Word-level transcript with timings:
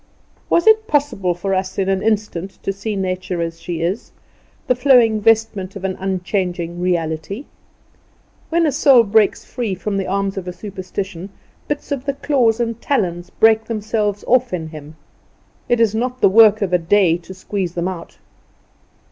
Was 0.49 0.65
it 0.65 0.87
possible 0.87 1.35
for 1.35 1.53
us 1.53 1.77
in 1.77 1.87
an 1.87 2.01
instant 2.01 2.57
to 2.63 2.73
see 2.73 2.95
Nature 2.95 3.39
as 3.39 3.61
she 3.61 3.81
is 3.83 4.11
the 4.65 4.73
flowing 4.73 5.21
vestment 5.21 5.75
of 5.75 5.83
an 5.83 5.95
unchanging 5.99 6.81
reality? 6.81 7.45
When 8.49 8.63
the 8.63 8.71
soul 8.71 9.03
breaks 9.03 9.45
free 9.45 9.75
from 9.75 9.97
the 9.97 10.07
arms 10.07 10.37
of 10.37 10.47
a 10.47 10.53
superstition, 10.53 11.29
bits 11.67 11.91
of 11.91 12.05
the 12.05 12.13
claws 12.15 12.59
and 12.59 12.81
talons 12.81 13.29
break 13.29 13.65
themselves 13.65 14.23
off 14.25 14.53
in 14.53 14.69
him. 14.69 14.95
It 15.69 15.79
is 15.79 15.93
not 15.93 16.19
the 16.19 16.29
work 16.29 16.63
of 16.63 16.73
a 16.73 16.79
day 16.79 17.17
to 17.19 17.35
squeeze 17.35 17.75
them 17.75 17.87
out. 17.87 18.17